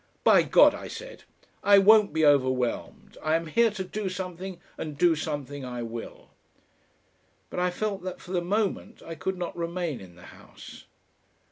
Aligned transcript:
"By 0.23 0.41
God!" 0.41 0.73
I 0.73 0.87
said, 0.87 1.25
"I 1.63 1.77
won't 1.77 2.11
be 2.11 2.25
overwhelmed. 2.25 3.19
I 3.21 3.35
am 3.35 3.45
here 3.45 3.69
to 3.69 3.83
do 3.83 4.09
something, 4.09 4.59
and 4.75 4.97
do 4.97 5.15
something 5.15 5.63
I 5.63 5.83
will!" 5.83 6.31
But 7.51 7.59
I 7.59 7.69
felt 7.69 8.01
that 8.01 8.19
for 8.19 8.31
the 8.31 8.41
moment 8.41 9.03
I 9.03 9.13
could 9.13 9.37
not 9.37 9.55
remain 9.55 10.01
in 10.01 10.15
the 10.15 10.25
House. 10.33 10.85